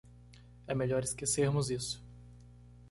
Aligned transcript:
É 0.65 0.73
melhor 0.73 1.03
esquecermos 1.03 1.69
isso. 1.69 2.03